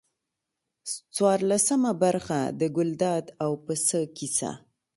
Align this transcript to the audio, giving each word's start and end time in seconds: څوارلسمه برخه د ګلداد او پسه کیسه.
څوارلسمه 1.15 1.91
برخه 2.03 2.39
د 2.59 2.61
ګلداد 2.75 3.25
او 3.43 3.51
پسه 3.65 4.01
کیسه. 4.17 4.51